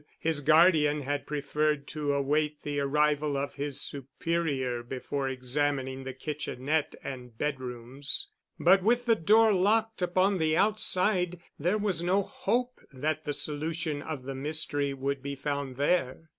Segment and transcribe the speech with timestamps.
[0.19, 6.95] His guardian had preferred to await the arrival of his superior before examining the kitchenette
[7.03, 8.27] and bed rooms,
[8.59, 14.01] but with the door locked upon the outside there was no hope that the solution
[14.01, 16.29] of the mystery would be found there.